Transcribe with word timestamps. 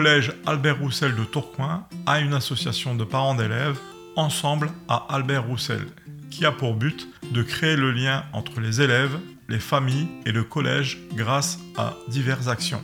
collège 0.00 0.32
Albert 0.46 0.78
Roussel 0.78 1.14
de 1.14 1.24
Tourcoing 1.24 1.86
a 2.06 2.20
une 2.20 2.32
association 2.32 2.94
de 2.94 3.04
parents 3.04 3.34
d'élèves, 3.34 3.78
Ensemble 4.16 4.72
à 4.88 5.06
Albert 5.10 5.46
Roussel, 5.46 5.88
qui 6.30 6.46
a 6.46 6.52
pour 6.52 6.72
but 6.72 7.06
de 7.32 7.42
créer 7.42 7.76
le 7.76 7.92
lien 7.92 8.24
entre 8.32 8.60
les 8.60 8.80
élèves, 8.80 9.18
les 9.50 9.58
familles 9.58 10.08
et 10.24 10.32
le 10.32 10.42
collège 10.42 10.96
grâce 11.12 11.58
à 11.76 11.92
diverses 12.08 12.48
actions. 12.48 12.82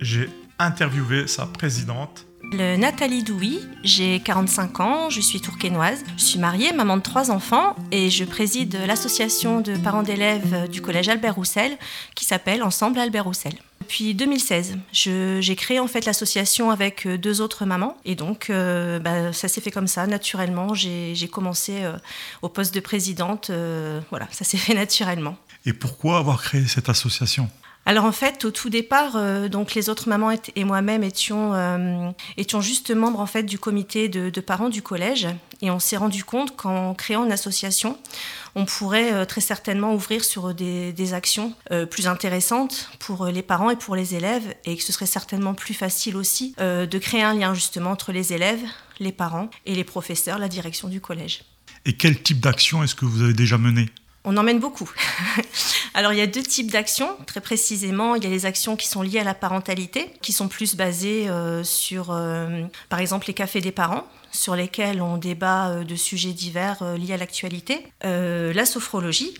J'ai 0.00 0.28
interviewé 0.58 1.28
sa 1.28 1.46
présidente. 1.46 2.26
Nathalie 2.52 3.22
Douy, 3.22 3.60
j'ai 3.84 4.18
45 4.18 4.80
ans, 4.80 5.08
je 5.08 5.20
suis 5.20 5.40
tourquenoise, 5.40 6.02
je 6.16 6.24
suis 6.24 6.40
mariée, 6.40 6.72
maman 6.72 6.96
de 6.96 7.02
trois 7.02 7.30
enfants 7.30 7.76
et 7.92 8.10
je 8.10 8.24
préside 8.24 8.76
l'association 8.88 9.60
de 9.60 9.76
parents 9.76 10.02
d'élèves 10.02 10.68
du 10.68 10.82
collège 10.82 11.08
Albert 11.08 11.36
Roussel 11.36 11.78
qui 12.16 12.24
s'appelle 12.24 12.64
Ensemble 12.64 12.98
Albert 12.98 13.26
Roussel 13.26 13.52
depuis 13.90 14.14
2016. 14.14 14.78
J'ai 14.92 15.56
créé 15.56 15.80
en 15.80 15.88
fait 15.88 16.04
l'association 16.04 16.70
avec 16.70 17.06
euh, 17.06 17.18
deux 17.18 17.40
autres 17.40 17.66
mamans 17.66 17.96
et 18.04 18.14
donc 18.14 18.48
euh, 18.48 19.00
bah, 19.00 19.32
ça 19.32 19.48
s'est 19.48 19.60
fait 19.60 19.72
comme 19.72 19.88
ça 19.88 20.06
naturellement. 20.06 20.74
J'ai 20.74 21.28
commencé 21.28 21.82
euh, 21.82 21.96
au 22.40 22.48
poste 22.48 22.72
de 22.72 22.78
présidente. 22.78 23.50
voilà, 24.10 24.28
ça 24.30 24.44
s'est 24.44 24.58
fait 24.58 24.74
naturellement. 24.84 25.36
Et 25.66 25.72
pourquoi 25.72 26.18
avoir 26.18 26.40
créé 26.40 26.68
cette 26.68 26.88
association? 26.88 27.50
Alors 27.86 28.04
en 28.04 28.12
fait, 28.12 28.44
au 28.44 28.50
tout 28.50 28.70
départ, 28.70 29.18
donc 29.48 29.74
les 29.74 29.88
autres 29.88 30.08
mamans 30.08 30.30
et 30.54 30.64
moi-même 30.64 31.02
étions, 31.02 32.14
étions 32.36 32.60
juste 32.60 32.90
membres 32.90 33.20
en 33.20 33.26
fait 33.26 33.42
du 33.42 33.58
comité 33.58 34.08
de, 34.08 34.40
parents 34.40 34.68
du 34.68 34.82
collège 34.82 35.28
et 35.62 35.70
on 35.70 35.78
s'est 35.78 35.96
rendu 35.96 36.24
compte 36.24 36.56
qu'en 36.56 36.94
créant 36.94 37.24
une 37.24 37.32
association, 37.32 37.98
on 38.54 38.64
pourrait 38.64 39.12
euh, 39.12 39.24
très 39.24 39.40
certainement 39.40 39.94
ouvrir 39.94 40.24
sur 40.24 40.54
des, 40.54 41.12
actions 41.12 41.54
euh, 41.70 41.86
plus 41.86 42.06
intéressantes 42.06 42.90
pour 42.98 43.26
euh, 43.26 43.30
les 43.30 43.42
parents 43.42 43.70
et 43.70 43.76
pour 43.76 43.96
les 43.96 44.14
élèves, 44.14 44.54
et 44.64 44.76
que 44.76 44.82
ce 44.82 44.92
serait 44.92 45.06
certainement 45.06 45.54
plus 45.54 45.74
facile 45.74 46.16
aussi 46.16 46.54
de 46.58 46.98
créer 46.98 47.22
un 47.22 47.34
lien 47.34 47.54
justement 47.54 47.90
entre 47.90 48.12
les 48.12 48.32
élèves, 48.32 48.60
les 48.98 49.12
parents 49.12 49.50
et 49.66 49.74
les 49.74 49.84
professeurs, 49.84 50.38
la 50.38 50.48
direction 50.48 50.88
du 50.88 51.00
collège. 51.00 51.42
Et 51.84 51.94
quel 51.94 52.22
type 52.22 52.40
d'action 52.40 52.82
est-ce 52.82 52.94
que 52.94 53.04
vous 53.04 53.22
avez 53.22 53.32
déjà 53.32 53.58
mené 53.58 53.88
on 54.24 54.36
emmène 54.36 54.58
beaucoup. 54.58 54.90
Alors 55.94 56.12
il 56.12 56.18
y 56.18 56.22
a 56.22 56.26
deux 56.26 56.42
types 56.42 56.70
d'actions, 56.70 57.16
très 57.26 57.40
précisément. 57.40 58.14
Il 58.14 58.24
y 58.24 58.26
a 58.26 58.30
les 58.30 58.46
actions 58.46 58.76
qui 58.76 58.88
sont 58.88 59.02
liées 59.02 59.20
à 59.20 59.24
la 59.24 59.34
parentalité, 59.34 60.10
qui 60.22 60.32
sont 60.32 60.48
plus 60.48 60.76
basées 60.76 61.28
sur, 61.62 62.16
par 62.88 63.00
exemple, 63.00 63.26
les 63.28 63.34
cafés 63.34 63.60
des 63.60 63.72
parents 63.72 64.06
sur 64.32 64.54
lesquels 64.54 65.02
on 65.02 65.16
débat 65.16 65.70
euh, 65.70 65.84
de 65.84 65.94
sujets 65.94 66.32
divers 66.32 66.82
euh, 66.82 66.96
liés 66.96 67.14
à 67.14 67.16
l'actualité, 67.16 67.86
euh, 68.04 68.52
la 68.52 68.64
sophrologie, 68.64 69.34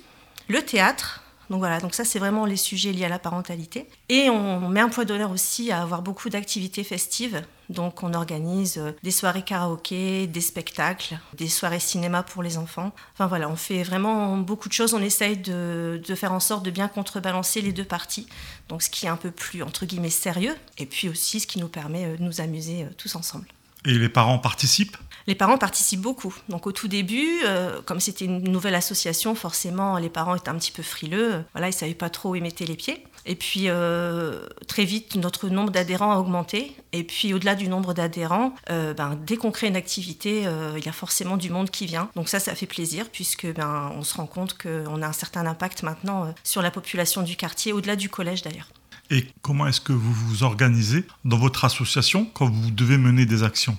le 0.48 0.62
théâtre. 0.62 1.22
Donc 1.48 1.60
voilà, 1.60 1.80
donc 1.80 1.94
ça 1.94 2.04
c'est 2.04 2.18
vraiment 2.18 2.46
les 2.46 2.56
sujets 2.56 2.92
liés 2.92 3.04
à 3.04 3.08
la 3.08 3.18
parentalité. 3.18 3.88
Et 4.08 4.30
on 4.30 4.68
met 4.68 4.80
un 4.80 4.88
point 4.88 5.04
d'honneur 5.04 5.30
aussi 5.30 5.72
à 5.72 5.82
avoir 5.82 6.02
beaucoup 6.02 6.28
d'activités 6.28 6.84
festives. 6.84 7.42
Donc 7.70 8.02
on 8.02 8.12
organise 8.14 8.82
des 9.02 9.10
soirées 9.12 9.42
karaoké, 9.42 10.26
des 10.26 10.40
spectacles, 10.40 11.18
des 11.34 11.48
soirées 11.48 11.80
cinéma 11.80 12.22
pour 12.22 12.42
les 12.42 12.58
enfants. 12.58 12.92
Enfin 13.14 13.28
voilà, 13.28 13.48
on 13.48 13.56
fait 13.56 13.84
vraiment 13.84 14.36
beaucoup 14.36 14.68
de 14.68 14.74
choses. 14.74 14.92
On 14.92 15.00
essaye 15.00 15.36
de, 15.36 16.02
de 16.06 16.14
faire 16.14 16.32
en 16.32 16.40
sorte 16.40 16.64
de 16.64 16.70
bien 16.70 16.88
contrebalancer 16.88 17.62
les 17.62 17.72
deux 17.72 17.84
parties. 17.84 18.26
Donc 18.68 18.82
ce 18.82 18.90
qui 18.90 19.06
est 19.06 19.08
un 19.08 19.16
peu 19.16 19.30
plus 19.30 19.62
entre 19.62 19.86
guillemets 19.86 20.10
sérieux 20.10 20.56
et 20.78 20.86
puis 20.86 21.08
aussi 21.08 21.40
ce 21.40 21.46
qui 21.46 21.60
nous 21.60 21.68
permet 21.68 22.16
de 22.16 22.22
nous 22.22 22.40
amuser 22.40 22.86
tous 22.98 23.14
ensemble. 23.14 23.46
Et 23.86 23.94
les 23.94 24.08
parents 24.08 24.38
participent? 24.38 24.98
Les 25.26 25.34
parents 25.34 25.58
participent 25.58 26.00
beaucoup. 26.00 26.34
Donc 26.48 26.66
au 26.66 26.72
tout 26.72 26.88
début, 26.88 27.40
euh, 27.44 27.80
comme 27.84 28.00
c'était 28.00 28.24
une 28.24 28.42
nouvelle 28.50 28.74
association, 28.74 29.34
forcément 29.34 29.98
les 29.98 30.08
parents 30.08 30.34
étaient 30.34 30.48
un 30.48 30.56
petit 30.56 30.72
peu 30.72 30.82
frileux. 30.82 31.44
Voilà, 31.52 31.68
ils 31.68 31.72
savaient 31.72 31.94
pas 31.94 32.10
trop 32.10 32.30
où 32.30 32.34
ils 32.34 32.42
mettaient 32.42 32.64
les 32.64 32.76
pieds. 32.76 33.04
Et 33.26 33.34
puis 33.34 33.64
euh, 33.66 34.46
très 34.66 34.84
vite, 34.84 35.16
notre 35.16 35.48
nombre 35.48 35.70
d'adhérents 35.70 36.12
a 36.12 36.16
augmenté. 36.16 36.74
Et 36.92 37.04
puis 37.04 37.34
au-delà 37.34 37.54
du 37.54 37.68
nombre 37.68 37.92
d'adhérents, 37.94 38.54
euh, 38.70 38.94
ben, 38.94 39.18
dès 39.26 39.36
qu'on 39.36 39.50
crée 39.50 39.68
une 39.68 39.76
activité, 39.76 40.46
il 40.76 40.84
y 40.84 40.88
a 40.88 40.92
forcément 40.92 41.36
du 41.36 41.50
monde 41.50 41.70
qui 41.70 41.86
vient. 41.86 42.08
Donc 42.16 42.28
ça, 42.28 42.40
ça 42.40 42.54
fait 42.54 42.66
plaisir 42.66 43.06
puisque 43.10 43.46
ben, 43.52 43.92
on 43.96 44.02
se 44.02 44.14
rend 44.14 44.26
compte 44.26 44.56
qu'on 44.56 45.02
a 45.02 45.06
un 45.06 45.12
certain 45.12 45.46
impact 45.46 45.82
maintenant 45.82 46.32
sur 46.44 46.62
la 46.62 46.70
population 46.70 47.22
du 47.22 47.36
quartier, 47.36 47.72
au-delà 47.72 47.96
du 47.96 48.08
collège 48.08 48.42
d'ailleurs. 48.42 48.68
Et 49.10 49.26
comment 49.42 49.66
est-ce 49.66 49.80
que 49.80 49.92
vous 49.92 50.12
vous 50.12 50.44
organisez 50.44 51.04
dans 51.24 51.36
votre 51.36 51.64
association 51.64 52.26
quand 52.32 52.48
vous 52.48 52.70
devez 52.70 52.96
mener 52.96 53.26
des 53.26 53.42
actions? 53.42 53.76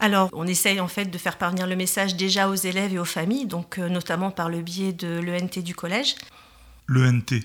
Alors, 0.00 0.30
on 0.32 0.46
essaye 0.46 0.80
en 0.80 0.88
fait 0.88 1.04
de 1.04 1.18
faire 1.18 1.36
parvenir 1.36 1.66
le 1.66 1.76
message 1.76 2.16
déjà 2.16 2.48
aux 2.48 2.54
élèves 2.54 2.94
et 2.94 2.98
aux 2.98 3.04
familles, 3.04 3.46
donc 3.46 3.78
euh, 3.78 3.88
notamment 3.88 4.30
par 4.30 4.48
le 4.48 4.62
biais 4.62 4.92
de 4.92 5.20
l'ENT 5.20 5.62
du 5.62 5.74
collège. 5.74 6.14
L'ENT 6.88 7.40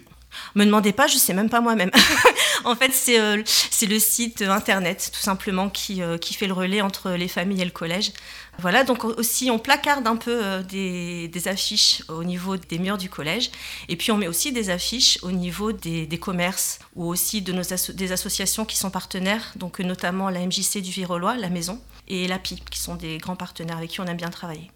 me 0.56 0.66
demandez 0.66 0.94
pas, 0.94 1.08
je 1.08 1.18
sais 1.18 1.34
même 1.34 1.50
pas 1.50 1.62
moi-même. 1.62 1.92
en 2.66 2.76
fait, 2.76 2.92
euh, 3.10 3.42
c'est 3.46 3.86
le 3.86 4.00
site 4.00 4.42
internet, 4.42 5.12
tout 5.14 5.22
simplement, 5.22 5.70
qui, 5.70 6.02
euh, 6.02 6.18
qui, 6.18 6.34
fait 6.34 6.48
le 6.48 6.54
relais 6.54 6.82
entre 6.82 7.12
les 7.12 7.28
familles 7.28 7.62
et 7.62 7.66
le 7.66 7.72
collège. 7.72 8.12
Voilà, 8.60 8.84
donc 8.84 9.04
aussi, 9.04 9.52
on 9.52 9.60
placarde 9.60 10.08
un 10.08 10.16
peu 10.16 10.40
euh, 10.44 10.64
des, 10.64 11.28
des, 11.28 11.48
affiches 11.48 12.04
au 12.08 12.24
niveau 12.24 12.58
des 12.58 12.80
murs 12.80 12.98
du 12.98 13.10
collège. 13.10 13.52
Et 13.90 13.96
puis, 13.96 14.12
on 14.12 14.18
met 14.18 14.28
aussi 14.28 14.52
des 14.52 14.70
affiches 14.70 15.20
au 15.24 15.32
niveau 15.32 15.72
des, 15.72 16.06
des 16.06 16.18
commerces 16.18 16.80
ou 16.96 17.06
aussi 17.06 17.42
de 17.42 17.52
nos 17.52 17.64
des 17.94 18.12
associations 18.12 18.66
qui 18.66 18.78
sont 18.78 18.90
partenaires, 18.90 19.54
donc 19.56 19.80
notamment 19.80 20.30
la 20.30 20.46
MJC 20.46 20.82
du 20.82 20.92
Virolois, 20.92 21.36
la 21.36 21.50
maison, 21.50 21.82
et 22.08 22.28
la 22.28 22.40
PIP, 22.40 22.70
qui 22.70 22.80
sont 22.80 22.96
des 22.96 23.18
grands 23.18 23.36
partenaires 23.36 23.78
avec 23.78 23.90
qui 23.90 24.02
on 24.02 24.06
aime 24.06 24.18
bien 24.18 24.30
travailler. 24.30 24.70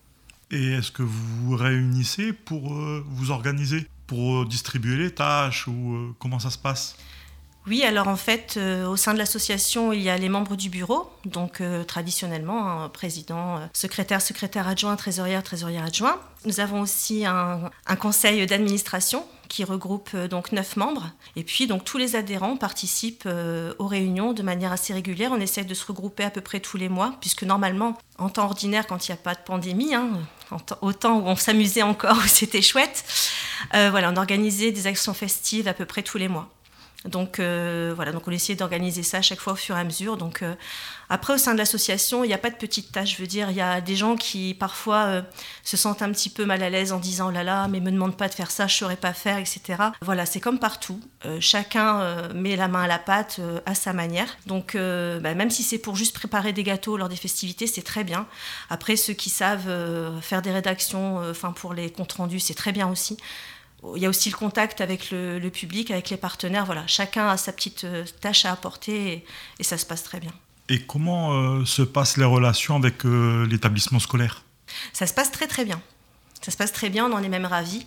Et 0.51 0.73
est-ce 0.73 0.91
que 0.91 1.03
vous 1.03 1.45
vous 1.45 1.55
réunissez 1.55 2.33
pour 2.33 2.73
vous 2.73 3.31
organiser? 3.31 3.87
Pour 4.09 4.47
distribuer 4.47 4.97
les 4.97 5.11
tâches 5.11 5.67
ou 5.67 5.93
euh, 5.93 6.15
comment 6.17 6.39
ça 6.39 6.49
se 6.49 6.57
passe? 6.57 6.97
Oui, 7.67 7.83
alors 7.83 8.07
en 8.07 8.15
fait, 8.15 8.55
euh, 8.57 8.87
au 8.87 8.95
sein 8.95 9.13
de 9.13 9.19
l'association, 9.19 9.93
il 9.93 10.01
y 10.01 10.09
a 10.09 10.17
les 10.17 10.29
membres 10.29 10.55
du 10.55 10.69
bureau, 10.69 11.11
donc 11.25 11.61
euh, 11.61 11.83
traditionnellement, 11.83 12.83
un 12.83 12.89
président, 12.89 13.59
secrétaire, 13.73 14.21
secrétaire 14.21 14.67
adjoint, 14.67 14.95
trésorière, 14.95 15.43
trésorière 15.43 15.85
adjoint. 15.85 16.19
Nous 16.45 16.61
avons 16.61 16.81
aussi 16.81 17.25
un, 17.25 17.69
conseil 17.99 18.45
d'administration 18.45 19.25
qui 19.49 19.63
regroupe 19.63 20.15
donc 20.15 20.51
neuf 20.51 20.77
membres. 20.77 21.11
Et 21.35 21.43
puis, 21.43 21.67
donc, 21.67 21.83
tous 21.83 21.97
les 21.97 22.15
adhérents 22.15 22.55
participent 22.55 23.27
aux 23.77 23.87
réunions 23.87 24.31
de 24.31 24.41
manière 24.41 24.71
assez 24.71 24.93
régulière. 24.93 25.31
On 25.33 25.41
essaie 25.41 25.65
de 25.65 25.73
se 25.73 25.85
regrouper 25.85 26.23
à 26.23 26.29
peu 26.29 26.39
près 26.39 26.61
tous 26.61 26.77
les 26.77 26.87
mois, 26.87 27.15
puisque 27.19 27.43
normalement, 27.43 27.97
en 28.19 28.29
temps 28.29 28.45
ordinaire, 28.45 28.87
quand 28.87 29.07
il 29.07 29.11
n'y 29.11 29.17
a 29.17 29.21
pas 29.21 29.35
de 29.35 29.41
pandémie, 29.41 29.93
hein, 29.93 30.11
au 30.81 30.93
temps 30.93 31.19
où 31.19 31.27
on 31.27 31.35
s'amusait 31.35 31.81
encore, 31.81 32.17
où 32.23 32.27
c'était 32.27 32.61
chouette, 32.61 33.03
euh, 33.75 33.89
voilà, 33.89 34.11
on 34.11 34.15
organisait 34.15 34.71
des 34.71 34.87
actions 34.87 35.13
festives 35.13 35.67
à 35.67 35.73
peu 35.73 35.85
près 35.85 36.03
tous 36.03 36.17
les 36.17 36.27
mois. 36.27 36.49
Donc 37.05 37.39
euh, 37.39 37.93
voilà, 37.95 38.11
donc 38.11 38.27
on 38.27 38.31
essayait 38.31 38.57
d'organiser 38.57 39.03
ça 39.03 39.19
à 39.19 39.21
chaque 39.21 39.39
fois 39.39 39.53
au 39.53 39.55
fur 39.55 39.77
et 39.77 39.79
à 39.79 39.83
mesure. 39.85 40.17
Donc 40.17 40.41
euh, 40.41 40.55
après 41.07 41.33
au 41.33 41.37
sein 41.37 41.53
de 41.53 41.57
l'association, 41.57 42.25
il 42.25 42.27
n'y 42.27 42.33
a 42.33 42.37
pas 42.37 42.49
de 42.49 42.57
petites 42.57 42.91
tâches. 42.91 43.15
Je 43.15 43.21
veux 43.21 43.27
dire, 43.27 43.49
il 43.51 43.55
y 43.55 43.61
a 43.61 43.79
des 43.79 43.95
gens 43.95 44.17
qui 44.17 44.53
parfois 44.53 45.23
se 45.63 45.77
sentent 45.77 46.01
un 46.01 46.11
petit 46.11 46.29
peu 46.29 46.45
mal 46.45 46.61
à 46.61 46.69
l'aise 46.69 46.91
en 46.91 46.99
disant 46.99 47.29
oh 47.29 47.31
là 47.31 47.43
là, 47.43 47.69
mais 47.69 47.79
me 47.79 47.91
demande 47.91 48.17
pas 48.17 48.27
de 48.27 48.33
faire 48.33 48.51
ça, 48.51 48.67
je 48.67 48.75
saurais 48.75 48.97
pas 48.97 49.13
faire, 49.13 49.37
etc. 49.37 49.61
Voilà, 50.01 50.25
c'est 50.25 50.41
comme 50.41 50.59
partout. 50.59 50.99
chacun 51.39 52.29
met 52.33 52.55
la 52.55 52.67
main 52.67 52.83
à 52.83 52.87
la 52.87 52.99
pâte 52.99 53.39
à 53.65 53.75
sa 53.75 53.93
manière. 53.93 54.37
Donc 54.45 54.75
bah, 54.75 55.33
même 55.33 55.49
si 55.49 55.63
c'est 55.63 55.79
pour 55.79 55.95
juste 55.95 56.13
préparer 56.13 56.51
des 56.51 56.63
gâteaux 56.63 56.97
lors 56.97 57.09
des 57.09 57.15
festivités, 57.15 57.65
c'est 57.65 57.81
très 57.81 58.03
bien. 58.03 58.27
Après 58.69 58.97
ceux 58.97 59.13
qui 59.13 59.29
savent 59.29 60.19
faire 60.21 60.41
des 60.41 60.51
rédactions, 60.51 61.17
enfin 61.29 61.53
pour 61.53 61.73
les 61.73 61.91
comptes 61.91 62.13
rendus, 62.13 62.41
c'est 62.41 62.53
très 62.53 62.73
bien 62.73 62.89
aussi. 62.89 63.17
Il 63.95 64.01
y 64.01 64.05
a 64.05 64.09
aussi 64.09 64.29
le 64.29 64.35
contact 64.35 64.81
avec 64.81 65.11
le, 65.11 65.49
public, 65.49 65.91
avec 65.91 66.09
les 66.09 66.17
partenaires. 66.17 66.65
Voilà, 66.65 66.85
chacun 66.87 67.27
a 67.29 67.37
sa 67.37 67.53
petite 67.53 67.85
euh, 67.85 68.05
tâche 68.21 68.45
à 68.45 68.51
apporter 68.51 69.25
et, 69.59 69.63
ça 69.63 69.77
se 69.77 69.85
passe 69.85 70.03
très 70.03 70.19
bien. 70.19 70.31
Et 70.67 70.81
comment 70.81 71.33
euh, 71.33 71.65
se 71.65 71.81
passent 71.81 72.17
les 72.17 72.25
relations 72.25 72.75
avec 72.75 73.05
euh, 73.05 73.47
l'établissement 73.47 73.99
scolaire? 73.99 74.43
Ça 74.93 75.07
se 75.07 75.13
passe 75.13 75.31
très 75.31 75.47
très 75.47 75.65
bien. 75.65 75.81
Ça 76.41 76.51
se 76.51 76.57
passe 76.57 76.71
très 76.71 76.89
bien, 76.89 77.05
on 77.05 77.13
en 77.13 77.23
est 77.23 77.29
même 77.29 77.45
ravis. 77.45 77.85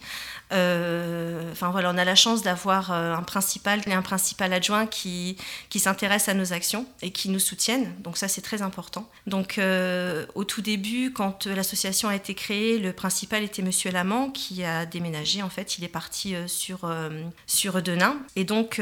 Euh, 0.52 1.50
enfin 1.52 1.70
voilà, 1.70 1.90
on 1.90 1.98
a 1.98 2.04
la 2.04 2.14
chance 2.14 2.42
d'avoir 2.42 2.92
euh, 2.92 3.14
un 3.14 3.22
principal 3.22 3.80
et 3.86 3.92
un 3.92 4.02
principal 4.02 4.52
adjoint 4.52 4.86
qui, 4.86 5.36
qui 5.70 5.80
s'intéressent 5.80 6.28
à 6.28 6.34
nos 6.34 6.52
actions 6.52 6.86
et 7.00 7.10
qui 7.10 7.30
nous 7.30 7.38
soutiennent. 7.38 7.94
Donc 8.00 8.18
ça, 8.18 8.28
c'est 8.28 8.42
très 8.42 8.62
important. 8.62 9.08
Donc 9.26 9.58
euh, 9.58 10.26
au 10.34 10.44
tout 10.44 10.60
début, 10.60 11.12
quand 11.12 11.46
l'association 11.46 12.08
a 12.08 12.14
été 12.14 12.34
créée, 12.34 12.78
le 12.78 12.92
principal 12.92 13.42
était 13.42 13.62
Monsieur 13.62 13.90
Lamant 13.90 14.30
qui 14.30 14.64
a 14.64 14.84
déménagé. 14.84 15.42
En 15.42 15.48
fait, 15.48 15.78
il 15.78 15.84
est 15.84 15.88
parti 15.88 16.34
sur, 16.46 16.90
sur 17.46 17.82
Denain. 17.82 18.16
Et 18.36 18.44
donc 18.44 18.80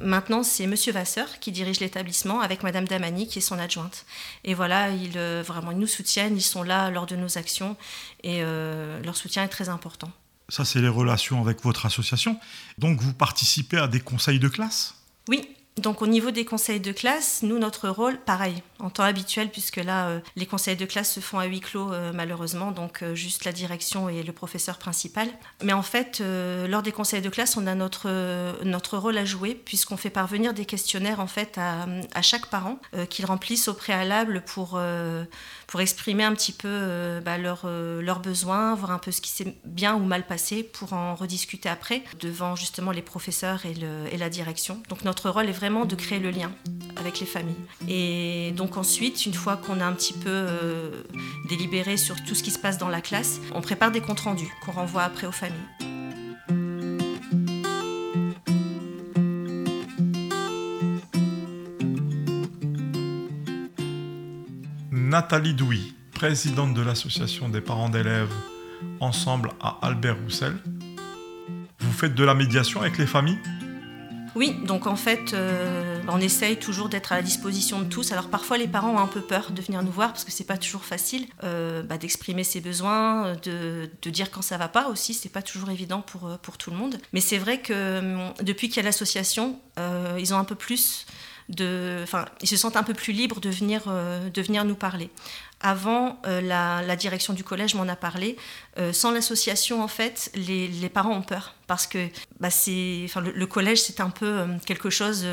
maintenant, 0.00 0.42
c'est 0.42 0.66
Monsieur 0.66 0.92
Vasseur 0.92 1.38
qui 1.40 1.52
dirige 1.52 1.80
l'établissement 1.80 2.40
avec 2.40 2.62
Madame 2.62 2.86
Damani 2.86 3.26
qui 3.26 3.38
est 3.38 3.42
son 3.42 3.58
adjointe. 3.58 4.04
Et 4.44 4.54
voilà, 4.54 4.90
ils, 4.90 5.18
vraiment, 5.42 5.72
ils 5.72 5.78
nous 5.78 5.86
soutiennent, 5.86 6.36
ils 6.36 6.42
sont 6.42 6.62
là 6.62 6.90
lors 6.90 7.06
de 7.06 7.16
nos 7.16 7.38
actions 7.38 7.76
et 8.22 8.42
leur 8.42 9.16
soutien 9.16 9.44
est 9.44 9.48
très 9.48 9.68
important. 9.68 10.10
Ça, 10.50 10.64
c'est 10.64 10.80
les 10.80 10.88
relations 10.88 11.40
avec 11.42 11.62
votre 11.62 11.84
association. 11.84 12.38
Donc, 12.78 13.00
vous 13.00 13.12
participez 13.12 13.76
à 13.76 13.86
des 13.86 14.00
conseils 14.00 14.38
de 14.38 14.48
classe? 14.48 14.94
Oui, 15.28 15.46
Donc 15.78 16.02
au 16.02 16.06
niveau 16.06 16.30
des 16.30 16.44
conseils 16.44 16.80
de 16.80 16.92
classe, 16.92 17.42
nous, 17.42 17.58
notre 17.58 17.88
rôle, 17.88 18.18
pareil, 18.18 18.62
en 18.80 18.90
temps 18.90 19.04
habituel, 19.04 19.50
puisque 19.50 19.76
là, 19.76 20.08
euh, 20.08 20.20
les 20.36 20.46
conseils 20.46 20.76
de 20.76 20.84
classe 20.84 21.12
se 21.12 21.20
font 21.20 21.38
à 21.38 21.44
huis 21.46 21.60
clos, 21.60 21.92
euh, 21.92 22.12
malheureusement, 22.12 22.72
donc 22.72 23.02
euh, 23.02 23.14
juste 23.14 23.44
la 23.44 23.52
direction 23.52 24.08
et 24.08 24.22
le 24.22 24.32
professeur 24.32 24.78
principal. 24.78 25.28
Mais 25.62 25.72
en 25.72 25.82
fait, 25.82 26.20
lors 26.20 26.82
des 26.82 26.92
conseils 26.92 27.20
de 27.20 27.28
classe, 27.28 27.56
on 27.56 27.66
a 27.66 27.74
notre, 27.74 28.08
notre 28.64 28.98
rôle 28.98 29.18
à 29.18 29.24
jouer, 29.24 29.54
puisqu'on 29.54 29.96
fait 29.96 30.10
parvenir 30.10 30.54
des 30.54 30.64
questionnaires, 30.64 31.20
en 31.20 31.26
fait, 31.26 31.58
à, 31.58 31.86
à 32.14 32.22
chaque 32.22 32.46
parent, 32.46 32.78
qu'ils 33.10 33.26
remplissent 33.26 33.68
au 33.68 33.74
préalable 33.74 34.42
pour, 34.46 34.80
pour 35.66 35.80
exprimer 35.80 36.24
un 36.24 36.34
petit 36.34 36.52
peu 36.52 37.20
bah, 37.24 37.38
leurs 37.38 37.66
leur 37.66 38.20
besoins, 38.20 38.74
voir 38.74 38.92
un 38.92 38.98
peu 38.98 39.10
ce 39.10 39.20
qui 39.20 39.30
s'est 39.30 39.56
bien 39.64 39.94
ou 39.94 40.04
mal 40.04 40.26
passé, 40.26 40.62
pour 40.62 40.92
en 40.92 41.14
rediscuter 41.14 41.68
après, 41.68 42.02
devant 42.20 42.56
justement 42.56 42.92
les 42.92 43.02
professeurs 43.02 43.66
et, 43.66 43.74
le, 43.74 44.06
et 44.12 44.16
la 44.16 44.30
direction. 44.30 44.82
Donc 44.88 45.04
notre 45.04 45.30
rôle 45.30 45.48
est 45.48 45.52
vraiment 45.52 45.67
de 45.68 45.94
créer 45.94 46.18
le 46.18 46.30
lien 46.30 46.50
avec 46.96 47.20
les 47.20 47.26
familles. 47.26 47.54
Et 47.88 48.52
donc 48.56 48.76
ensuite, 48.78 49.26
une 49.26 49.34
fois 49.34 49.56
qu'on 49.56 49.80
a 49.80 49.84
un 49.84 49.92
petit 49.92 50.14
peu 50.14 50.30
euh, 50.30 50.90
délibéré 51.48 51.98
sur 51.98 52.16
tout 52.24 52.34
ce 52.34 52.42
qui 52.42 52.50
se 52.50 52.58
passe 52.58 52.78
dans 52.78 52.88
la 52.88 53.02
classe, 53.02 53.40
on 53.54 53.60
prépare 53.60 53.90
des 53.90 54.00
comptes 54.00 54.20
rendus 54.20 54.50
qu'on 54.64 54.72
renvoie 54.72 55.02
après 55.02 55.26
aux 55.26 55.32
familles. 55.32 55.56
Nathalie 64.90 65.54
Douy, 65.54 65.94
présidente 66.12 66.72
de 66.72 66.82
l'association 66.82 67.48
des 67.50 67.60
parents 67.60 67.90
d'élèves 67.90 68.32
Ensemble 69.00 69.50
à 69.60 69.78
Albert 69.82 70.16
Roussel. 70.22 70.56
Vous 71.80 71.92
faites 71.92 72.14
de 72.14 72.24
la 72.24 72.34
médiation 72.34 72.80
avec 72.80 72.96
les 72.96 73.06
familles? 73.06 73.38
Oui, 74.34 74.54
donc 74.64 74.86
en 74.86 74.96
fait, 74.96 75.32
euh, 75.32 76.00
on 76.08 76.20
essaye 76.20 76.56
toujours 76.56 76.88
d'être 76.88 77.12
à 77.12 77.16
la 77.16 77.22
disposition 77.22 77.80
de 77.80 77.84
tous. 77.84 78.12
Alors 78.12 78.28
parfois, 78.28 78.58
les 78.58 78.68
parents 78.68 78.94
ont 78.94 78.98
un 78.98 79.06
peu 79.06 79.20
peur 79.20 79.50
de 79.50 79.60
venir 79.62 79.82
nous 79.82 79.90
voir 79.90 80.12
parce 80.12 80.24
que 80.24 80.30
c'est 80.30 80.44
pas 80.44 80.58
toujours 80.58 80.84
facile 80.84 81.26
euh, 81.44 81.82
bah, 81.82 81.98
d'exprimer 81.98 82.44
ses 82.44 82.60
besoins, 82.60 83.34
de, 83.42 83.88
dire 84.10 84.30
quand 84.30 84.42
ça 84.42 84.56
va 84.56 84.68
pas 84.68 84.88
aussi. 84.88 85.14
C'est 85.14 85.28
pas 85.28 85.42
toujours 85.42 85.70
évident 85.70 86.02
pour, 86.02 86.26
euh, 86.26 86.36
pour 86.40 86.58
tout 86.58 86.70
le 86.70 86.76
monde. 86.76 86.98
Mais 87.12 87.20
c'est 87.20 87.38
vrai 87.38 87.60
que 87.60 87.98
hum, 87.98 88.32
depuis 88.42 88.68
qu'il 88.68 88.78
y 88.78 88.80
a 88.80 88.84
l'association, 88.84 89.58
ils 90.18 90.34
ont 90.34 90.38
un 90.38 90.44
peu 90.44 90.56
plus 90.56 91.06
de, 91.48 92.00
enfin, 92.02 92.26
ils 92.42 92.48
se 92.48 92.56
sentent 92.56 92.76
un 92.76 92.82
peu 92.82 92.94
plus 92.94 93.12
libres 93.12 93.40
de 93.40 93.48
venir, 93.48 93.84
de 93.86 94.42
venir 94.42 94.64
nous 94.64 94.74
parler. 94.74 95.08
Avant, 95.60 96.20
euh, 96.24 96.40
la, 96.40 96.96
direction 96.96 97.32
du 97.32 97.42
collège 97.42 97.74
m'en 97.74 97.88
a 97.88 97.96
parlé. 97.96 98.36
Euh, 98.78 98.92
sans 98.92 99.10
l'association, 99.10 99.82
en 99.82 99.88
fait, 99.88 100.30
les, 100.34 100.88
parents 100.88 101.14
ont 101.14 101.22
peur 101.22 101.54
parce 101.66 101.86
que 101.86 102.08
bah, 102.38 102.48
enfin, 102.48 103.20
le, 103.20 103.46
collège, 103.46 103.82
c'est 103.82 104.00
un 104.00 104.10
peu 104.10 104.26
euh, 104.26 104.46
quelque 104.64 104.88
chose 104.88 105.26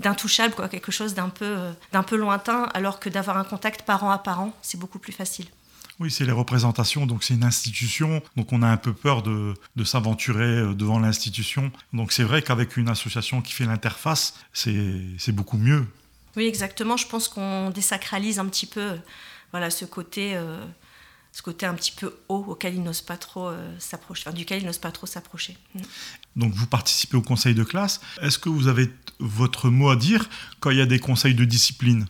d'intouchable, 0.00 0.54
quoi, 0.54 0.68
quelque 0.68 0.92
chose 0.92 1.14
d'un 1.14 1.28
peu, 1.28 1.56
d'un 1.92 2.02
peu 2.02 2.16
lointain, 2.16 2.68
alors 2.72 3.00
que 3.00 3.10
d'avoir 3.10 3.36
un 3.36 3.44
contact 3.44 3.82
parent 3.82 4.10
à 4.10 4.18
parent, 4.18 4.56
c'est 4.62 4.78
beaucoup 4.78 4.98
plus 4.98 5.12
facile. 5.12 5.46
Oui, 6.00 6.10
c'est 6.10 6.24
les 6.24 6.32
représentations, 6.32 7.06
donc 7.06 7.24
c'est 7.24 7.34
une 7.34 7.44
institution, 7.44 8.22
donc 8.36 8.52
on 8.52 8.62
a 8.62 8.68
un 8.68 8.76
peu 8.76 8.92
peur 8.92 9.22
de, 9.22 9.54
de 9.76 9.84
s'aventurer 9.84 10.74
devant 10.74 10.98
l'institution. 10.98 11.70
Donc 11.92 12.12
c'est 12.12 12.24
vrai 12.24 12.42
qu'avec 12.42 12.76
une 12.76 12.88
association 12.88 13.40
qui 13.40 13.52
fait 13.52 13.64
l'interface, 13.64 14.34
c'est 14.52 15.32
beaucoup 15.32 15.56
mieux. 15.56 15.86
Oui, 16.36 16.46
exactement. 16.46 16.96
Je 16.98 17.06
pense 17.06 17.28
qu'on 17.28 17.70
désacralise 17.70 18.38
un 18.38 18.46
petit 18.46 18.66
peu 18.66 18.96
voilà, 19.56 19.70
ce 19.70 19.86
côté, 19.86 20.36
euh, 20.36 20.62
ce 21.32 21.40
côté 21.40 21.64
un 21.64 21.72
petit 21.72 21.90
peu 21.90 22.14
haut 22.28 22.44
auquel 22.46 22.74
il 22.74 22.82
n'ose 22.82 23.00
pas 23.00 23.16
trop 23.16 23.48
euh, 23.48 23.74
s'approcher, 23.78 24.30
duquel 24.32 24.60
il 24.60 24.66
n'ose 24.66 24.76
pas 24.76 24.92
trop 24.92 25.06
s'approcher. 25.06 25.56
Mm. 25.74 25.80
Donc 26.36 26.52
vous 26.52 26.66
participez 26.66 27.16
au 27.16 27.22
conseil 27.22 27.54
de 27.54 27.64
classe. 27.64 28.02
Est-ce 28.20 28.38
que 28.38 28.50
vous 28.50 28.68
avez 28.68 28.90
votre 29.18 29.70
mot 29.70 29.88
à 29.88 29.96
dire 29.96 30.28
quand 30.60 30.68
il 30.68 30.76
y 30.76 30.82
a 30.82 30.86
des 30.86 30.98
conseils 30.98 31.34
de 31.34 31.46
discipline? 31.46 32.04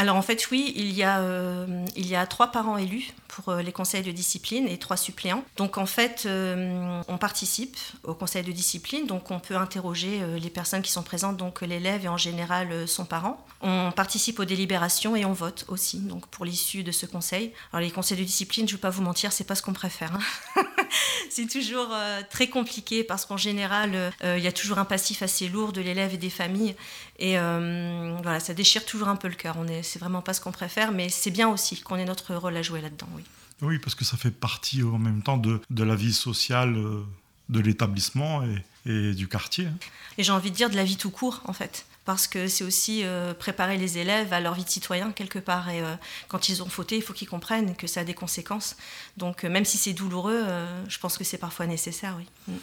Alors 0.00 0.16
en 0.16 0.22
fait 0.22 0.50
oui, 0.50 0.72
il 0.76 0.92
y, 0.92 1.02
a, 1.02 1.20
euh, 1.20 1.84
il 1.94 2.06
y 2.06 2.16
a 2.16 2.26
trois 2.26 2.46
parents 2.46 2.78
élus 2.78 3.12
pour 3.28 3.50
euh, 3.50 3.60
les 3.60 3.70
conseils 3.70 4.02
de 4.02 4.10
discipline 4.10 4.66
et 4.66 4.78
trois 4.78 4.96
suppléants. 4.96 5.44
Donc 5.58 5.76
en 5.76 5.84
fait, 5.84 6.22
euh, 6.24 7.02
on 7.06 7.18
participe 7.18 7.76
au 8.04 8.14
conseil 8.14 8.42
de 8.42 8.50
discipline, 8.50 9.06
donc 9.06 9.30
on 9.30 9.38
peut 9.38 9.56
interroger 9.56 10.22
les 10.40 10.48
personnes 10.48 10.80
qui 10.80 10.90
sont 10.90 11.02
présentes, 11.02 11.36
donc 11.36 11.60
l'élève 11.60 12.02
et 12.06 12.08
en 12.08 12.16
général 12.16 12.88
son 12.88 13.04
parent. 13.04 13.44
On 13.60 13.92
participe 13.94 14.38
aux 14.38 14.46
délibérations 14.46 15.16
et 15.16 15.26
on 15.26 15.34
vote 15.34 15.66
aussi, 15.68 15.98
donc 15.98 16.26
pour 16.28 16.46
l'issue 16.46 16.82
de 16.82 16.92
ce 16.92 17.04
conseil. 17.04 17.52
Alors 17.70 17.82
les 17.82 17.90
conseils 17.90 18.16
de 18.16 18.24
discipline, 18.24 18.66
je 18.66 18.72
ne 18.72 18.78
vais 18.78 18.80
pas 18.80 18.88
vous 18.88 19.02
mentir, 19.02 19.32
c'est 19.32 19.44
pas 19.44 19.54
ce 19.54 19.60
qu'on 19.60 19.74
préfère. 19.74 20.14
Hein. 20.56 20.64
c'est 21.30 21.46
toujours 21.46 21.88
très 22.30 22.48
compliqué 22.48 23.04
parce 23.04 23.26
qu'en 23.26 23.36
général, 23.36 24.12
il 24.22 24.42
y 24.42 24.46
a 24.46 24.52
toujours 24.52 24.78
un 24.78 24.84
passif 24.84 25.22
assez 25.22 25.48
lourd 25.48 25.72
de 25.72 25.80
l'élève 25.80 26.14
et 26.14 26.18
des 26.18 26.30
familles. 26.30 26.74
Et 27.18 27.36
voilà, 27.36 28.40
ça 28.40 28.54
déchire 28.54 28.84
toujours 28.84 29.08
un 29.08 29.16
peu 29.16 29.28
le 29.28 29.34
cœur. 29.34 29.56
On 29.58 29.66
est, 29.68 29.82
c'est 29.82 29.98
vraiment 29.98 30.22
pas 30.22 30.34
ce 30.34 30.40
qu'on 30.40 30.52
préfère, 30.52 30.92
mais 30.92 31.08
c'est 31.08 31.30
bien 31.30 31.48
aussi 31.48 31.80
qu'on 31.80 31.96
ait 31.96 32.04
notre 32.04 32.34
rôle 32.34 32.56
à 32.56 32.62
jouer 32.62 32.80
là-dedans, 32.80 33.08
oui. 33.14 33.22
Oui, 33.62 33.78
parce 33.78 33.94
que 33.94 34.04
ça 34.04 34.16
fait 34.16 34.30
partie 34.30 34.82
en 34.82 34.98
même 34.98 35.22
temps 35.22 35.36
de, 35.36 35.60
de 35.70 35.84
la 35.84 35.94
vie 35.94 36.14
sociale 36.14 36.76
euh, 36.76 37.04
de 37.48 37.60
l'établissement 37.60 38.42
et, 38.42 38.90
et, 38.90 39.14
du 39.14 39.28
quartier. 39.28 39.66
Hein. 39.66 39.76
Et 40.18 40.22
j'ai 40.22 40.32
envie 40.32 40.50
de 40.50 40.56
dire 40.56 40.70
de 40.70 40.76
la 40.76 40.84
vie 40.84 40.96
tout 40.96 41.10
court, 41.10 41.42
en 41.44 41.52
fait. 41.52 41.84
Parce 42.10 42.26
que 42.26 42.48
c'est 42.48 42.64
aussi 42.64 43.04
euh, 43.04 43.34
préparer 43.34 43.76
les 43.76 43.98
élèves 43.98 44.32
à 44.32 44.40
leur 44.40 44.54
vie 44.54 44.64
de 44.64 44.70
citoyen, 44.70 45.12
quelque 45.12 45.38
part. 45.38 45.68
Et 45.70 45.80
euh, 45.80 45.94
quand 46.28 46.48
ils 46.48 46.62
ont 46.62 46.68
fauté, 46.68 46.96
il 46.96 47.02
faut 47.02 47.12
qu'ils 47.12 47.28
comprennent 47.28 47.76
que 47.76 47.86
ça 47.86 48.00
a 48.00 48.04
des 48.04 48.14
conséquences. 48.14 48.76
Donc, 49.16 49.44
même 49.44 49.64
si 49.64 49.78
c'est 49.78 49.92
douloureux, 49.92 50.44
je 50.88 50.98
pense 50.98 51.16
que 51.16 51.24
c'est 51.24 51.38
parfois 51.38 51.66
nécessaire, 51.66 52.16
oui. 52.18 52.26
Mm. 52.48 52.58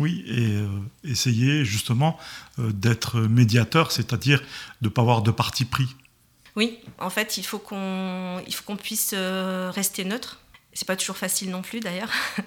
Oui, 0.00 0.24
et 0.28 1.10
essayer 1.10 1.64
justement 1.64 2.18
d'être 2.56 3.18
médiateur, 3.20 3.90
c'est-à-dire 3.90 4.40
de 4.80 4.88
ne 4.88 4.88
pas 4.88 5.02
avoir 5.02 5.22
de 5.22 5.32
parti 5.32 5.64
pris. 5.64 5.88
Oui, 6.58 6.80
en 6.98 7.08
fait, 7.08 7.36
il 7.36 7.44
faut 7.44 7.60
qu'on 7.60 8.42
qu'on 8.66 8.76
puisse 8.76 9.12
euh, 9.14 9.70
rester 9.72 10.04
neutre. 10.04 10.40
C'est 10.72 10.88
pas 10.88 10.96
toujours 10.96 11.16
facile 11.16 11.50
non 11.50 11.62
plus 11.62 11.78
d'ailleurs. 11.78 12.10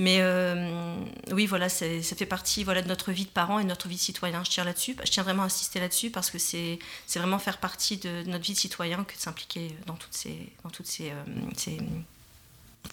Mais 0.00 0.20
euh, 0.22 0.96
oui, 1.30 1.44
voilà, 1.44 1.68
ça 1.68 1.84
fait 2.16 2.24
partie 2.24 2.64
voilà, 2.64 2.80
de 2.80 2.88
notre 2.88 3.12
vie 3.12 3.26
de 3.26 3.30
parents 3.30 3.58
et 3.58 3.64
de 3.64 3.68
notre 3.68 3.86
vie 3.86 3.96
de 3.96 4.00
citoyen. 4.00 4.42
Je 4.44 4.48
tiens 4.48 4.64
là-dessus, 4.64 4.96
je 5.04 5.10
tiens 5.10 5.22
vraiment 5.22 5.42
à 5.42 5.44
insister 5.44 5.78
là-dessus 5.78 6.08
parce 6.08 6.30
que 6.30 6.38
c'est 6.38 6.78
vraiment 7.16 7.38
faire 7.38 7.58
partie 7.58 7.98
de 7.98 8.22
notre 8.22 8.42
vie 8.42 8.54
de 8.54 8.58
citoyen 8.58 9.04
que 9.04 9.14
de 9.14 9.20
s'impliquer 9.20 9.76
dans 9.84 9.96
toutes 9.96 10.14
ces, 10.14 10.54
dans 10.64 10.70
toutes 10.70 10.86
ces, 10.86 11.10
euh, 11.10 11.78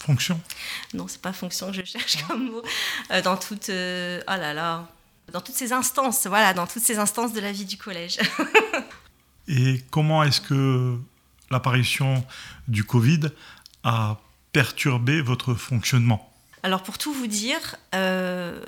fonctions. 0.01 0.41
Non, 0.93 1.07
c'est 1.07 1.21
pas 1.21 1.31
fonction 1.31 1.71
que 1.71 1.77
je 1.77 1.85
cherche 1.85 2.25
comme 2.27 2.51
mot. 2.51 2.61
dans 3.23 3.37
toutes, 3.37 3.69
oh 3.69 3.71
là 4.27 4.53
là, 4.53 4.89
dans 5.31 5.39
toutes 5.39 5.55
ces 5.55 5.71
instances, 5.71 6.27
voilà, 6.27 6.53
dans 6.53 6.67
toutes 6.67 6.83
ces 6.83 6.99
instances 6.99 7.31
de 7.31 7.39
la 7.39 7.53
vie 7.53 7.63
du 7.63 7.77
collège. 7.77 8.17
Et 9.47 9.81
comment 9.91 10.23
est-ce 10.23 10.41
que 10.41 10.99
l'apparition 11.51 12.25
du 12.67 12.83
Covid 12.83 13.29
a 13.85 14.19
perturbé 14.51 15.21
votre 15.21 15.53
fonctionnement? 15.53 16.33
Alors 16.63 16.81
pour 16.81 16.97
tout 16.97 17.13
vous 17.13 17.27
dire, 17.27 17.75
15 17.91 17.95
euh, 17.95 18.61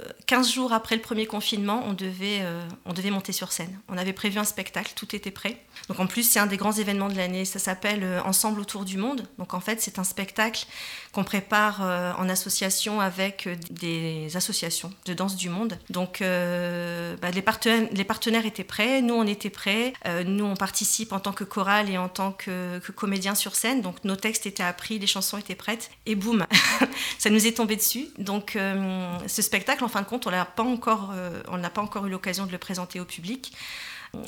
jours 0.43 0.73
après 0.73 0.95
le 0.95 1.01
premier 1.01 1.25
confinement, 1.25 1.83
on 1.85 1.93
devait, 1.93 2.39
euh, 2.41 2.61
on 2.85 2.93
devait 2.93 3.09
monter 3.09 3.31
sur 3.31 3.51
scène. 3.51 3.79
On 3.89 3.97
avait 3.97 4.13
prévu 4.13 4.37
un 4.37 4.43
spectacle, 4.43 4.93
tout 4.95 5.15
était 5.15 5.31
prêt. 5.31 5.57
Donc 5.87 5.99
en 5.99 6.07
plus, 6.07 6.23
c'est 6.23 6.39
un 6.39 6.45
des 6.45 6.57
grands 6.57 6.71
événements 6.71 7.09
de 7.09 7.15
l'année. 7.15 7.45
Ça 7.45 7.57
s'appelle 7.57 8.03
euh, 8.03 8.21
Ensemble 8.23 8.61
autour 8.61 8.85
du 8.85 8.97
monde. 8.97 9.23
Donc 9.39 9.53
en 9.53 9.59
fait, 9.59 9.81
c'est 9.81 9.97
un 9.97 10.03
spectacle 10.03 10.65
qu'on 11.11 11.23
prépare 11.23 11.81
en 12.19 12.29
association 12.29 13.01
avec 13.01 13.49
des 13.71 14.29
associations 14.35 14.93
de 15.05 15.15
danse 15.15 15.35
du 15.35 15.49
monde. 15.49 15.79
Donc 15.89 16.19
bah, 16.21 17.31
les, 17.33 17.41
partenaires, 17.41 17.89
les, 17.91 18.03
partenaires, 18.03 18.45
étaient 18.45 18.63
prêts, 18.63 19.01
nous 19.01 19.15
on 19.15 19.25
était 19.25 19.49
prêts. 19.49 19.93
nous 20.25 20.45
on 20.45 20.55
participe 20.55 21.11
en 21.11 21.19
tant 21.19 21.33
que 21.33 21.43
chorale 21.43 21.89
et 21.89 21.97
en 21.97 22.09
tant 22.09 22.31
que, 22.31 22.77
que 22.77 22.91
comédien 22.91 23.33
sur 23.33 23.55
scène. 23.55 23.81
Donc 23.81 24.03
nos 24.03 24.15
textes 24.15 24.45
étaient 24.45 24.61
appris, 24.61 24.99
les 24.99 25.07
chansons 25.07 25.39
étaient 25.39 25.55
prêtes. 25.55 25.89
Et 26.05 26.13
boum, 26.13 26.45
ça 27.17 27.31
nous 27.31 27.47
est 27.47 27.53
tombé 27.53 27.75
dessus 27.75 27.88
donc 28.17 28.55
euh, 28.55 29.17
ce 29.27 29.41
spectacle, 29.41 29.83
en 29.83 29.87
fin 29.87 30.01
de 30.01 30.07
compte, 30.07 30.27
on 30.27 30.31
n'a 30.31 30.45
pas, 30.45 30.63
encore, 30.63 31.11
euh, 31.13 31.41
pas 31.69 31.81
encore 31.81 32.05
eu 32.05 32.09
l'occasion 32.09 32.45
de 32.45 32.51
le 32.51 32.57
présenter 32.57 32.99
au 32.99 33.05
public. 33.05 33.53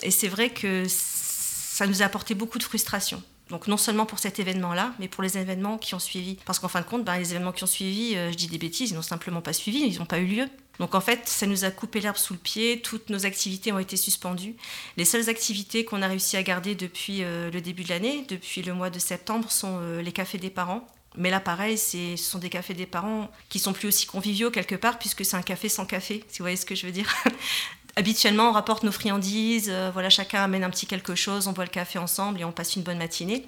Et 0.04 0.12
c'est 0.12 0.28
vrai 0.28 0.50
que 0.50 0.86
ça 0.88 1.88
nous 1.88 2.02
a 2.02 2.06
apporté 2.06 2.36
beaucoup 2.36 2.58
de 2.58 2.64
frustration. 2.64 3.22
Donc 3.50 3.68
non 3.68 3.78
seulement 3.78 4.06
pour 4.06 4.20
cet 4.20 4.40
événement-là, 4.40 4.94
mais 5.00 5.10
pour 5.10 5.24
les 5.24 5.38
événements 5.38 5.78
qui 5.78 5.94
ont 5.94 6.00
suivi. 6.00 6.38
Parce 6.46 6.60
qu'en 6.60 6.70
fin 6.70 6.80
de 6.80 6.86
compte, 6.86 7.04
ben, 7.04 7.18
les 7.18 7.32
événements 7.32 7.52
qui 7.52 7.64
ont 7.64 7.68
suivi, 7.68 8.16
euh, 8.16 8.32
je 8.32 8.38
dis 8.38 8.48
des 8.48 8.58
bêtises, 8.58 8.92
ils 8.92 8.94
n'ont 8.94 9.02
simplement 9.02 9.42
pas 9.42 9.54
suivi, 9.54 9.80
ils 9.80 10.00
n'ont 10.00 10.06
pas 10.06 10.20
eu 10.20 10.26
lieu. 10.26 10.48
Donc 10.80 10.96
en 10.96 11.02
fait, 11.02 11.28
ça 11.28 11.46
nous 11.48 11.66
a 11.66 11.72
coupé 11.72 12.00
l'herbe 12.00 12.16
sous 12.16 12.34
le 12.34 12.40
pied, 12.40 12.82
toutes 12.82 13.10
nos 13.10 13.26
activités 13.26 13.72
ont 13.72 13.80
été 13.80 13.98
suspendues. 13.98 14.56
Les 14.98 15.06
seules 15.06 15.30
activités 15.30 15.84
qu'on 15.84 16.02
a 16.02 16.08
réussi 16.08 16.38
à 16.38 16.44
garder 16.44 16.76
depuis 16.76 17.20
le 17.20 17.60
début 17.60 17.84
de 17.84 17.90
l'année, 17.90 18.26
depuis 18.28 18.64
le 18.64 18.74
mois 18.74 18.90
de 18.90 18.98
septembre, 18.98 19.52
sont 19.52 19.80
les 20.02 20.12
cafés 20.12 20.40
des 20.40 20.50
parents 20.50 20.88
mais 21.16 21.30
là, 21.30 21.40
pareil, 21.40 21.78
ce 21.78 22.16
sont 22.16 22.40
des 22.40 22.50
cafés 22.50 22.74
des 22.74 22.86
parents 22.86 23.30
qui 23.50 23.60
sont 23.60 23.74
plus 23.74 23.88
aussi 23.88 24.06
conviviaux 24.06 24.50
quelque 24.50 24.76
part, 24.76 24.98
puisque 24.98 25.26
c'est 25.26 25.36
un 25.36 25.42
café 25.42 25.68
sans 25.68 25.86
café, 25.86 26.24
si 26.30 26.40
vous 26.40 26.44
voyez 26.44 26.56
ce 26.56 26.66
que 26.66 26.76
je 26.76 26.86
veux 26.86 26.92
dire. 26.92 27.14
Habituellement, 27.98 28.50
on 28.50 28.52
rapporte 28.54 28.84
nos 28.84 28.92
friandises, 28.94 29.70
euh, 29.70 29.92
voilà, 29.92 30.10
chacun 30.10 30.42
amène 30.42 30.64
un 30.64 30.70
petit 30.70 30.88
quelque 30.88 31.14
chose, 31.14 31.48
on 31.48 31.52
boit 31.52 31.66
le 31.66 31.70
café 31.70 32.00
ensemble 32.00 32.40
et 32.40 32.46
on 32.46 32.54
passe 32.54 32.78
une 32.78 32.84
bonne 32.84 32.98
matinée. 32.98 33.46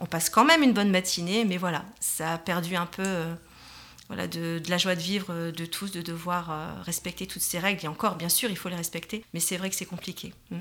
On 0.00 0.06
passe 0.06 0.28
quand 0.28 0.44
même 0.44 0.64
une 0.64 0.72
bonne 0.72 0.90
matinée, 0.90 1.44
mais 1.44 1.56
voilà, 1.56 1.84
ça 2.00 2.32
a 2.32 2.38
perdu 2.38 2.74
un 2.74 2.86
peu 2.86 3.04
euh, 3.06 3.32
voilà, 4.08 4.26
de, 4.26 4.60
la 4.68 4.78
joie 4.78 4.96
de 4.96 5.00
vivre 5.00 5.28
euh, 5.30 5.52
de 5.52 5.66
tous, 5.66 5.92
de 5.92 6.02
devoir 6.02 6.82
respecter 6.84 7.28
toutes 7.28 7.42
ces 7.42 7.60
règles. 7.60 7.84
Et 7.84 7.88
encore, 7.88 8.16
bien 8.16 8.28
sûr, 8.28 8.50
il 8.50 8.56
faut 8.56 8.68
les 8.68 8.74
respecter, 8.74 9.24
mais 9.32 9.38
c'est 9.38 9.56
vrai 9.56 9.70
que 9.70 9.76
c'est 9.76 9.84
compliqué. 9.84 10.34
Mm. 10.50 10.58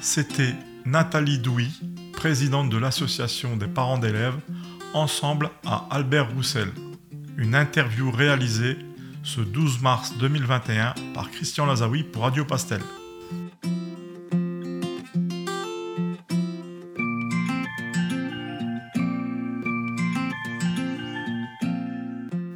C'était 0.02 0.56
Nathalie 0.86 1.40
Douy, 1.40 1.70
présidente 2.14 2.70
de 2.70 2.78
l'association 2.78 3.58
des 3.58 3.68
parents 3.68 3.98
d'élèves, 3.98 4.40
ensemble 4.94 5.50
à 5.66 5.86
Albert 5.92 6.34
Roussel. 6.34 6.72
Une 7.38 7.56
interview 7.56 8.10
réalisée 8.12 8.78
ce 9.26 9.42
12 9.42 9.82
mars 9.82 10.14
2021 10.20 10.94
par 11.14 11.32
Christian 11.32 11.66
Lazaoui 11.66 12.04
pour 12.04 12.22
Radio 12.22 12.46
Pastel. 12.46 12.82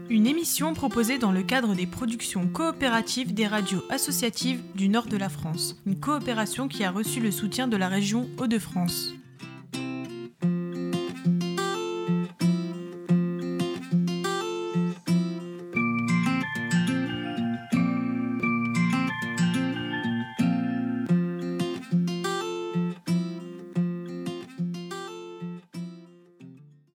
Une 0.09 0.27
émission 0.27 0.73
proposée 0.75 1.17
dans 1.17 1.31
le 1.31 1.41
cadre 1.41 1.73
des 1.73 1.87
productions 1.87 2.47
coopératives 2.47 3.33
des 3.33 3.47
radios 3.47 3.83
associatives 3.89 4.61
du 4.75 4.89
nord 4.89 5.07
de 5.07 5.17
la 5.17 5.29
France, 5.29 5.75
une 5.87 5.99
coopération 5.99 6.67
qui 6.67 6.83
a 6.83 6.91
reçu 6.91 7.19
le 7.19 7.31
soutien 7.31 7.67
de 7.67 7.77
la 7.77 7.87
région 7.87 8.29
Hauts-de-France. 8.37 9.18